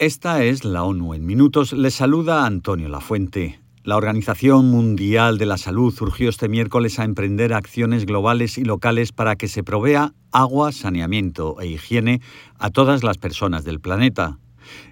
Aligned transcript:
Esta 0.00 0.44
es 0.44 0.64
la 0.64 0.84
ONU 0.84 1.14
en 1.14 1.26
minutos. 1.26 1.72
Les 1.72 1.92
saluda 1.92 2.46
Antonio 2.46 2.88
Lafuente. 2.88 3.58
La 3.82 3.96
Organización 3.96 4.70
Mundial 4.70 5.38
de 5.38 5.46
la 5.46 5.58
Salud 5.58 5.92
urgió 6.00 6.28
este 6.28 6.48
miércoles 6.48 7.00
a 7.00 7.04
emprender 7.04 7.52
acciones 7.52 8.06
globales 8.06 8.58
y 8.58 8.64
locales 8.64 9.10
para 9.10 9.34
que 9.34 9.48
se 9.48 9.64
provea 9.64 10.12
agua, 10.30 10.70
saneamiento 10.70 11.60
e 11.60 11.66
higiene 11.66 12.20
a 12.60 12.70
todas 12.70 13.02
las 13.02 13.18
personas 13.18 13.64
del 13.64 13.80
planeta. 13.80 14.38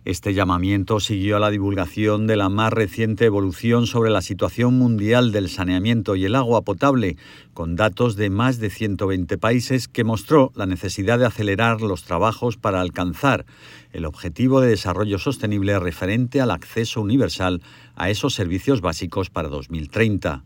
Este 0.04 0.34
llamamiento 0.34 1.00
siguió 1.00 1.36
a 1.36 1.40
la 1.40 1.50
divulgación 1.50 2.26
de 2.26 2.36
la 2.36 2.48
más 2.48 2.72
reciente 2.72 3.24
evolución 3.24 3.86
sobre 3.86 4.10
la 4.10 4.22
situación 4.22 4.78
mundial 4.78 5.32
del 5.32 5.48
saneamiento 5.48 6.16
y 6.16 6.24
el 6.24 6.34
agua 6.34 6.62
potable, 6.62 7.16
con 7.54 7.76
datos 7.76 8.16
de 8.16 8.30
más 8.30 8.58
de 8.58 8.70
120 8.70 9.38
países 9.38 9.88
que 9.88 10.04
mostró 10.04 10.52
la 10.54 10.66
necesidad 10.66 11.18
de 11.18 11.26
acelerar 11.26 11.80
los 11.80 12.04
trabajos 12.04 12.56
para 12.56 12.80
alcanzar 12.80 13.46
el 13.92 14.04
objetivo 14.04 14.60
de 14.60 14.68
desarrollo 14.68 15.18
sostenible 15.18 15.78
referente 15.78 16.40
al 16.40 16.50
acceso 16.50 17.00
universal 17.00 17.62
a 17.94 18.10
esos 18.10 18.34
servicios 18.34 18.80
básicos 18.80 19.30
para 19.30 19.48
2030. 19.48 20.44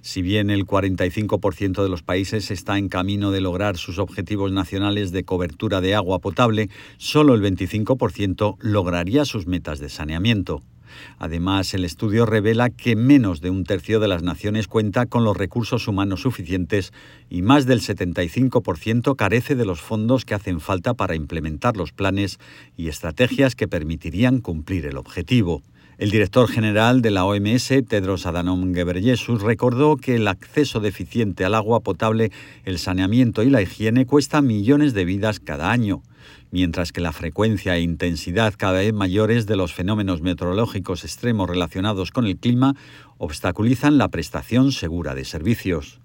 Si 0.00 0.22
bien 0.22 0.50
el 0.50 0.66
45% 0.66 1.82
de 1.82 1.88
los 1.88 2.02
países 2.02 2.50
está 2.50 2.78
en 2.78 2.88
camino 2.88 3.30
de 3.30 3.40
lograr 3.40 3.76
sus 3.76 3.98
objetivos 3.98 4.52
nacionales 4.52 5.12
de 5.12 5.24
cobertura 5.24 5.80
de 5.80 5.94
agua 5.94 6.18
potable, 6.18 6.68
solo 6.96 7.34
el 7.34 7.42
25% 7.42 8.56
lograría 8.60 9.24
sus 9.24 9.46
metas 9.46 9.78
de 9.78 9.88
saneamiento. 9.88 10.62
Además, 11.18 11.74
el 11.74 11.84
estudio 11.84 12.26
revela 12.26 12.70
que 12.70 12.96
menos 12.96 13.40
de 13.40 13.50
un 13.50 13.64
tercio 13.64 14.00
de 14.00 14.08
las 14.08 14.22
naciones 14.22 14.68
cuenta 14.68 15.06
con 15.06 15.24
los 15.24 15.36
recursos 15.36 15.88
humanos 15.88 16.22
suficientes 16.22 16.92
y 17.30 17.42
más 17.42 17.66
del 17.66 17.80
75% 17.80 19.16
carece 19.16 19.54
de 19.54 19.64
los 19.64 19.80
fondos 19.80 20.24
que 20.24 20.34
hacen 20.34 20.60
falta 20.60 20.94
para 20.94 21.14
implementar 21.14 21.76
los 21.76 21.92
planes 21.92 22.38
y 22.76 22.88
estrategias 22.88 23.54
que 23.54 23.68
permitirían 23.68 24.40
cumplir 24.40 24.86
el 24.86 24.96
objetivo. 24.96 25.62
El 25.98 26.10
director 26.10 26.48
general 26.48 27.02
de 27.02 27.10
la 27.10 27.24
OMS, 27.24 27.68
Tedros 27.86 28.26
Adhanom 28.26 28.72
Ghebreyesus, 28.72 29.42
recordó 29.42 29.96
que 29.96 30.16
el 30.16 30.26
acceso 30.26 30.80
deficiente 30.80 31.44
al 31.44 31.54
agua 31.54 31.80
potable, 31.80 32.32
el 32.64 32.78
saneamiento 32.78 33.42
y 33.42 33.50
la 33.50 33.62
higiene 33.62 34.06
cuesta 34.06 34.42
millones 34.42 34.94
de 34.94 35.04
vidas 35.04 35.38
cada 35.38 35.70
año, 35.70 36.02
mientras 36.50 36.92
que 36.92 37.00
la 37.00 37.12
frecuencia 37.12 37.76
e 37.76 37.82
intensidad 37.82 38.54
cada 38.56 38.80
vez 38.80 38.92
mayores 38.92 39.46
de 39.46 39.56
los 39.56 39.74
fenómenos 39.74 40.22
meteorológicos 40.22 41.04
extremos 41.04 41.48
relacionados 41.48 42.10
con 42.10 42.26
el 42.26 42.36
clima 42.36 42.74
obstaculizan 43.18 43.98
la 43.98 44.08
prestación 44.08 44.72
segura 44.72 45.14
de 45.14 45.24
servicios. 45.24 46.01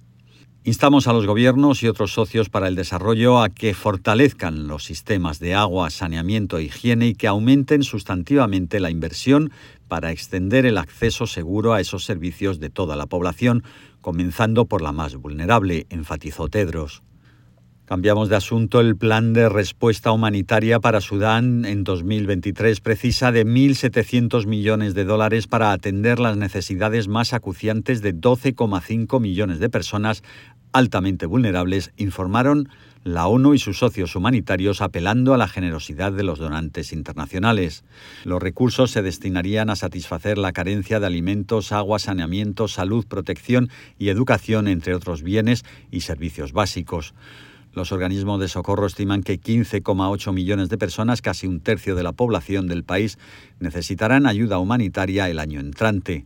Instamos 0.68 1.08
a 1.08 1.14
los 1.14 1.26
gobiernos 1.26 1.82
y 1.82 1.88
otros 1.88 2.12
socios 2.12 2.50
para 2.50 2.68
el 2.68 2.76
desarrollo 2.76 3.42
a 3.42 3.48
que 3.48 3.74
fortalezcan 3.74 4.68
los 4.68 4.84
sistemas 4.84 5.40
de 5.40 5.56
agua, 5.56 5.90
saneamiento 5.90 6.58
e 6.58 6.64
higiene 6.64 7.08
y 7.08 7.16
que 7.16 7.28
aumenten 7.28 7.84
sustantivamente 7.84 8.82
la 8.82 8.92
inversión 8.92 9.54
para 9.88 10.12
extender 10.12 10.66
el 10.66 10.78
acceso 10.78 11.26
seguro 11.26 11.74
a 11.74 11.80
esos 11.80 12.04
servicios 12.04 12.60
de 12.60 12.70
toda 12.70 12.98
la 12.98 13.06
población, 13.06 13.64
comenzando 14.02 14.66
por 14.66 14.82
la 14.82 14.92
más 14.92 15.16
vulnerable, 15.16 15.88
enfatizó 15.90 16.50
Tedros. 16.50 17.02
Cambiamos 17.88 18.28
de 18.28 18.36
asunto. 18.36 18.82
El 18.82 18.98
plan 18.98 19.32
de 19.32 19.48
respuesta 19.48 20.12
humanitaria 20.12 20.82
para 20.82 21.00
Sudán 21.00 21.64
en 21.64 21.86
2023 21.86 22.82
precisa 22.82 23.32
de 23.32 23.46
1.700 23.46 24.46
millones 24.46 24.94
de 24.94 25.06
dólares 25.06 25.48
para 25.48 25.72
atender 25.72 26.20
las 26.20 26.36
necesidades 26.36 27.08
más 27.08 27.32
acuciantes 27.32 28.02
de 28.02 28.14
12,5 28.14 29.22
millones 29.22 29.60
de 29.60 29.70
personas 29.70 30.22
altamente 30.74 31.28
vulnerables, 31.28 31.94
informaron 31.96 32.68
la 33.06 33.28
ONU 33.28 33.54
y 33.54 33.58
sus 33.58 33.80
socios 33.80 34.18
humanitarios 34.18 34.82
apelando 34.82 35.34
a 35.34 35.38
la 35.38 35.48
generosidad 35.48 36.12
de 36.12 36.24
los 36.24 36.40
donantes 36.40 36.92
internacionales. 36.92 37.86
Los 38.26 38.44
recursos 38.44 38.92
se 38.92 39.02
destinarían 39.02 39.70
a 39.70 39.78
satisfacer 39.78 40.38
la 40.38 40.52
carencia 40.52 41.00
de 41.00 41.06
alimentos, 41.06 41.72
agua, 41.72 42.00
saneamiento, 42.00 42.68
salud, 42.68 43.06
protección 43.08 43.70
y 43.98 44.10
educación, 44.10 44.68
entre 44.68 44.94
otros 44.94 45.24
bienes 45.24 45.64
y 45.90 46.02
servicios 46.02 46.52
básicos. 46.52 47.14
Los 47.78 47.92
organismos 47.92 48.40
de 48.40 48.48
socorro 48.48 48.88
estiman 48.88 49.22
que 49.22 49.40
15,8 49.40 50.34
millones 50.34 50.70
de 50.70 50.80
personas, 50.80 51.22
casi 51.22 51.46
un 51.46 51.60
tercio 51.60 51.94
de 51.94 52.02
la 52.02 52.12
población 52.12 52.66
del 52.66 52.84
país, 52.84 53.20
necesitarán 53.60 54.26
ayuda 54.26 54.58
humanitaria 54.58 55.30
el 55.30 55.38
año 55.38 55.60
entrante. 55.60 56.26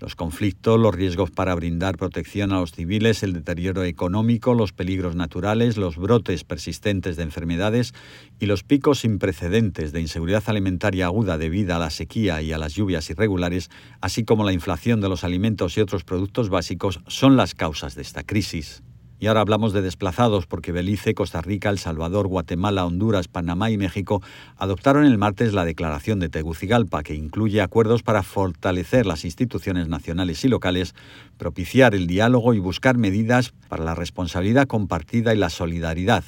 Los 0.00 0.16
conflictos, 0.16 0.80
los 0.80 0.92
riesgos 0.92 1.30
para 1.30 1.54
brindar 1.54 1.96
protección 1.96 2.50
a 2.50 2.58
los 2.58 2.72
civiles, 2.72 3.22
el 3.22 3.32
deterioro 3.32 3.84
económico, 3.84 4.54
los 4.54 4.72
peligros 4.72 5.14
naturales, 5.14 5.76
los 5.76 5.98
brotes 5.98 6.42
persistentes 6.42 7.16
de 7.16 7.22
enfermedades 7.22 7.94
y 8.40 8.46
los 8.46 8.64
picos 8.64 8.98
sin 8.98 9.20
precedentes 9.20 9.92
de 9.92 10.00
inseguridad 10.00 10.42
alimentaria 10.46 11.06
aguda 11.06 11.38
debido 11.38 11.76
a 11.76 11.78
la 11.78 11.90
sequía 11.90 12.42
y 12.42 12.50
a 12.50 12.58
las 12.58 12.74
lluvias 12.74 13.08
irregulares, 13.08 13.70
así 14.00 14.24
como 14.24 14.42
la 14.42 14.52
inflación 14.52 15.00
de 15.00 15.08
los 15.08 15.22
alimentos 15.22 15.78
y 15.78 15.80
otros 15.80 16.02
productos 16.02 16.48
básicos, 16.48 17.02
son 17.06 17.36
las 17.36 17.54
causas 17.54 17.94
de 17.94 18.02
esta 18.02 18.24
crisis. 18.24 18.82
Y 19.20 19.26
ahora 19.26 19.40
hablamos 19.40 19.72
de 19.72 19.82
desplazados 19.82 20.46
porque 20.46 20.70
Belice, 20.70 21.14
Costa 21.14 21.40
Rica, 21.40 21.70
El 21.70 21.78
Salvador, 21.78 22.28
Guatemala, 22.28 22.86
Honduras, 22.86 23.26
Panamá 23.26 23.70
y 23.70 23.76
México 23.76 24.22
adoptaron 24.56 25.04
el 25.04 25.18
martes 25.18 25.52
la 25.52 25.64
declaración 25.64 26.20
de 26.20 26.28
Tegucigalpa, 26.28 27.02
que 27.02 27.14
incluye 27.14 27.60
acuerdos 27.60 28.02
para 28.02 28.22
fortalecer 28.22 29.06
las 29.06 29.24
instituciones 29.24 29.88
nacionales 29.88 30.44
y 30.44 30.48
locales, 30.48 30.94
propiciar 31.36 31.94
el 31.94 32.06
diálogo 32.06 32.54
y 32.54 32.60
buscar 32.60 32.96
medidas 32.96 33.52
para 33.68 33.84
la 33.84 33.94
responsabilidad 33.94 34.68
compartida 34.68 35.34
y 35.34 35.38
la 35.38 35.50
solidaridad 35.50 36.24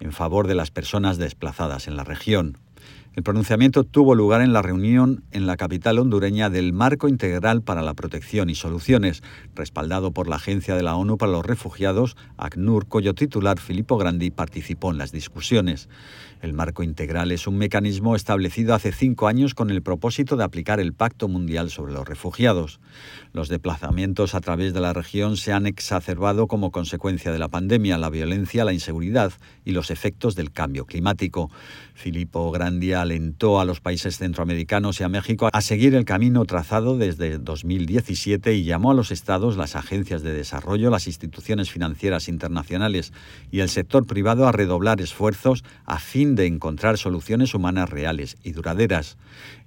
en 0.00 0.12
favor 0.12 0.46
de 0.46 0.54
las 0.54 0.70
personas 0.70 1.16
desplazadas 1.16 1.88
en 1.88 1.96
la 1.96 2.04
región. 2.04 2.58
El 3.16 3.22
pronunciamiento 3.22 3.84
tuvo 3.84 4.14
lugar 4.14 4.42
en 4.42 4.52
la 4.52 4.60
reunión 4.60 5.24
en 5.30 5.46
la 5.46 5.56
capital 5.56 5.98
hondureña 5.98 6.50
del 6.50 6.74
Marco 6.74 7.08
Integral 7.08 7.62
para 7.62 7.80
la 7.80 7.94
Protección 7.94 8.50
y 8.50 8.54
Soluciones, 8.54 9.22
respaldado 9.54 10.10
por 10.10 10.28
la 10.28 10.36
Agencia 10.36 10.76
de 10.76 10.82
la 10.82 10.96
ONU 10.96 11.16
para 11.16 11.32
los 11.32 11.46
Refugiados, 11.46 12.14
ACNUR, 12.36 12.84
cuyo 12.84 13.14
titular 13.14 13.58
Filippo 13.58 13.96
Grandi 13.96 14.30
participó 14.30 14.90
en 14.90 14.98
las 14.98 15.12
discusiones. 15.12 15.88
El 16.42 16.52
Marco 16.52 16.82
Integral 16.82 17.32
es 17.32 17.46
un 17.46 17.56
mecanismo 17.56 18.14
establecido 18.14 18.74
hace 18.74 18.92
cinco 18.92 19.26
años 19.28 19.54
con 19.54 19.70
el 19.70 19.80
propósito 19.80 20.36
de 20.36 20.44
aplicar 20.44 20.78
el 20.78 20.92
Pacto 20.92 21.26
Mundial 21.26 21.70
sobre 21.70 21.94
los 21.94 22.06
Refugiados. 22.06 22.80
Los 23.32 23.48
desplazamientos 23.48 24.34
a 24.34 24.40
través 24.40 24.74
de 24.74 24.80
la 24.80 24.92
región 24.92 25.38
se 25.38 25.54
han 25.54 25.66
exacerbado 25.66 26.46
como 26.46 26.70
consecuencia 26.70 27.32
de 27.32 27.38
la 27.38 27.48
pandemia, 27.48 27.96
la 27.96 28.10
violencia, 28.10 28.66
la 28.66 28.74
inseguridad 28.74 29.32
y 29.64 29.72
los 29.72 29.90
efectos 29.90 30.34
del 30.34 30.52
cambio 30.52 30.84
climático. 30.84 31.50
Filippo 31.94 32.50
Grandi 32.50 32.92
alentó 33.06 33.60
a 33.60 33.64
los 33.64 33.80
países 33.80 34.18
centroamericanos 34.18 35.00
y 35.00 35.04
a 35.04 35.08
México 35.08 35.48
a 35.52 35.60
seguir 35.60 35.94
el 35.94 36.04
camino 36.04 36.44
trazado 36.44 36.98
desde 36.98 37.38
2017 37.38 38.54
y 38.54 38.64
llamó 38.64 38.90
a 38.90 38.94
los 38.94 39.10
estados, 39.10 39.56
las 39.56 39.76
agencias 39.76 40.22
de 40.22 40.32
desarrollo, 40.32 40.90
las 40.90 41.06
instituciones 41.06 41.70
financieras 41.70 42.28
internacionales 42.28 43.12
y 43.50 43.60
el 43.60 43.68
sector 43.68 44.06
privado 44.06 44.46
a 44.46 44.52
redoblar 44.52 45.00
esfuerzos 45.00 45.64
a 45.84 45.98
fin 45.98 46.34
de 46.34 46.46
encontrar 46.46 46.98
soluciones 46.98 47.54
humanas 47.54 47.88
reales 47.88 48.36
y 48.42 48.52
duraderas. 48.52 49.16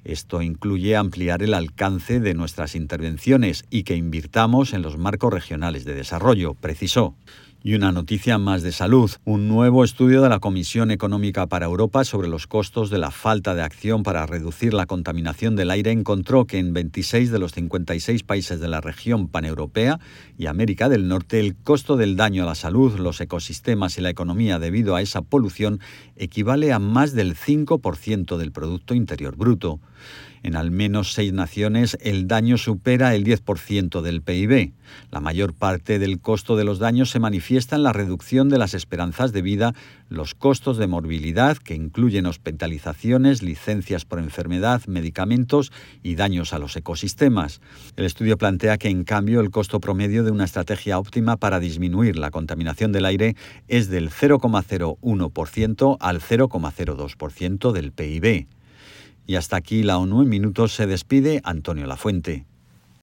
Esto 0.04 0.42
incluye 0.42 0.96
ampliar 0.96 1.44
el 1.44 1.54
alcance 1.54 2.20
de 2.20 2.34
nuestras 2.34 2.76
intervenciones 2.76 3.66
y 3.70 3.84
que 3.84 3.96
invirtamos 3.96 4.74
en 4.74 4.82
los 4.82 4.98
marcos 4.98 5.34
regionales 5.34 5.86
de 5.86 5.96
desarrollo, 5.96 6.54
precisó. 6.54 7.16
Y 7.62 7.74
una 7.74 7.92
noticia 7.92 8.38
más 8.38 8.64
de 8.64 8.72
salud. 8.72 9.12
Un 9.26 9.50
nuevo 9.50 9.84
estudio 9.84 10.22
de 10.22 10.30
la 10.30 10.40
Comisión 10.40 10.92
Económica 10.92 11.46
para 11.48 11.66
Europa 11.66 12.06
sobre 12.06 12.30
los 12.30 12.48
costos 12.48 12.90
de 12.90 13.00
la 13.00 13.12
falta 13.12 13.54
de 13.54 13.62
acción 13.62 14.04
para 14.04 14.26
reducir 14.26 14.74
la 14.74 14.86
contaminación 14.86 15.58
del 15.58 15.70
aire 15.70 15.92
encontró 15.92 16.46
que 16.46 16.58
en 16.58 16.72
26 16.72 17.32
de 17.32 17.40
los 17.40 17.52
56 17.52 18.24
países 18.24 18.62
de 18.62 18.70
la 18.70 18.80
región 18.80 19.28
paneuropea 19.28 20.00
y 20.38 20.46
América 20.46 20.88
del 20.88 21.09
Norte 21.09 21.42
el 21.42 21.58
costo 21.58 21.98
del 21.98 22.16
daño 22.16 22.44
a 22.44 22.46
la 22.46 22.56
salud, 22.56 22.98
los 22.98 23.20
ecosistemas 23.20 23.98
y 23.98 24.02
la 24.02 24.09
economía 24.09 24.58
debido 24.58 24.96
a 24.96 25.02
esa 25.02 25.22
polución 25.22 25.82
equivale 26.16 26.72
a 26.72 26.80
más 26.80 27.14
del 27.14 27.36
5% 27.36 28.38
del 28.38 28.54
Producto 28.54 28.94
Interior 28.94 29.36
Bruto. 29.36 29.82
En 30.42 30.56
al 30.56 30.72
menos 30.72 31.14
seis 31.14 31.34
naciones 31.34 31.97
el 32.02 32.28
daño 32.28 32.58
supera 32.58 33.14
el 33.16 33.26
10% 33.26 34.02
del 34.02 34.22
PIB. 34.22 34.73
La 35.12 35.20
mayor 35.20 35.53
parte 35.53 36.00
del 36.00 36.20
costo 36.20 36.56
de 36.56 36.64
los 36.64 36.79
daños 36.79 37.09
se 37.09 37.20
manifiesta 37.20 37.76
en 37.76 37.84
la 37.84 37.94
reducción 37.94 38.50
de 38.50 38.58
las 38.58 38.73
esperanzas 38.73 39.34
de 39.34 39.41
vida, 39.41 39.73
los 40.08 40.35
costos 40.35 40.78
de 40.78 40.88
morbilidad, 40.88 41.58
que 41.58 41.76
incluyen 41.76 42.26
hospitalizaciones, 42.26 43.44
licencias 43.44 44.06
por 44.06 44.20
enfermedad, 44.20 44.82
medicamentos 44.88 45.72
y 46.03 46.16
daños 46.16 46.53
a 46.53 46.59
los 46.59 46.76
ecosistemas. 46.76 47.62
El 47.97 48.06
estudio 48.06 48.38
plantea 48.38 48.78
que, 48.78 48.90
en 48.90 49.03
cambio, 49.03 49.41
el 49.41 49.52
costo 49.52 49.79
promedio 49.79 50.23
de 50.23 50.32
una 50.32 50.46
estrategia 50.46 51.00
óptima 51.00 51.38
para 51.38 51.59
disminuir 51.59 52.18
la 52.18 52.32
contaminación 52.32 52.91
del 52.91 53.06
aire 53.06 53.35
es 53.68 53.90
del 53.90 54.09
0,01% 54.09 55.97
al 56.00 56.22
0,02% 56.22 57.72
del 57.72 57.91
PIB. 57.91 58.47
Y 59.29 59.35
hasta 59.35 59.58
aquí 59.58 59.84
la 59.84 59.99
ONU 59.99 60.23
en 60.23 60.29
minutos 60.29 60.73
se 60.73 60.87
despide 60.87 61.40
Antonio 61.43 61.85
Lafuente. 61.85 62.47